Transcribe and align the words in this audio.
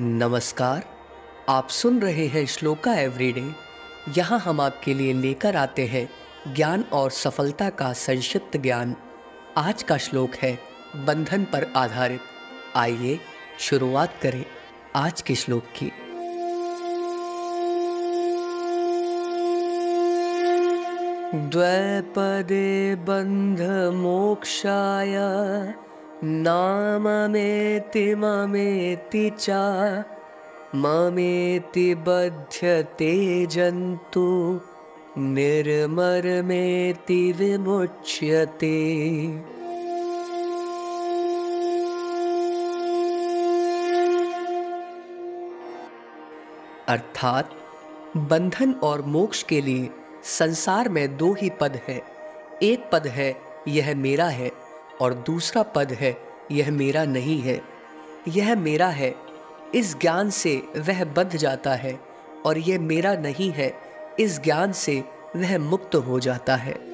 नमस्कार, 0.00 0.84
आप 1.48 1.68
सुन 1.68 2.00
रहे 2.00 2.26
हैं 2.26 2.46
श्लोका 2.46 2.94
एवरीडे। 2.94 3.50
यहाँ 4.18 4.38
हम 4.38 4.60
आपके 4.60 4.94
लिए 4.94 5.12
लेकर 5.12 5.56
आते 5.56 5.86
हैं 5.86 6.08
ज्ञान 6.54 6.84
और 6.92 7.10
सफलता 7.10 7.70
का 7.70 7.92
संक्षिप्त 7.92 8.56
ज्ञान। 8.56 8.96
आज 9.56 9.82
का 9.82 9.96
श्लोक 9.96 10.34
है, 10.34 10.58
बंधन 10.96 11.44
पर 11.44 11.72
आधारित। 11.76 12.20
आइए, 12.76 13.20
शुरुआत 13.58 14.14
करें 14.22 14.44
आज 14.96 15.20
के 15.20 15.34
श्लोक 15.34 15.64
की। 15.82 15.86
द्वैपदे 21.48 22.94
बंध 22.94 23.60
मोक्षाय 23.94 25.16
नाममेति 26.24 28.14
ममेति 28.14 29.32
च 29.40 29.50
ममेति 30.74 31.94
बध्यते 31.94 33.46
जन्तु 33.46 34.60
निर्मरमेति 35.18 37.32
विमुच्यते। 37.32 39.26
अर्थात 46.88 47.50
बंधन 48.16 48.72
और 48.72 49.02
मोक्ष 49.02 49.42
के 49.42 49.60
लिए 49.60 49.90
संसार 50.24 50.88
में 50.88 51.16
दो 51.16 51.32
ही 51.32 51.50
पद 51.50 51.80
है। 51.88 52.02
एक 52.62 52.90
पद 52.92 53.06
है, 53.06 53.36
यह 53.68 53.94
मेरा 53.94 54.24
है। 54.24 54.67
और 55.00 55.14
दूसरा 55.14 55.62
पद 55.62 55.92
है, 55.92 56.16
यह 56.50 56.70
मेरा 56.70 57.04
नहीं 57.04 57.40
है। 57.40 57.60
यह 58.28 58.56
मेरा 58.56 58.88
है। 58.88 59.14
इस 59.74 60.00
ज्ञान 60.00 60.30
से 60.30 60.62
वह 60.76 61.04
बंध 61.04 61.36
जाता 61.36 61.74
है 61.74 62.00
और 62.46 62.58
यह 62.58 62.80
मेरा 62.80 63.14
नहीं 63.14 63.50
है। 63.50 63.74
इस 64.20 64.40
ज्ञान 64.40 64.72
से 64.72 65.04
वह 65.36 65.58
मुक्त 65.58 65.94
हो 65.94 66.20
जाता 66.20 66.56
है। 66.56 66.87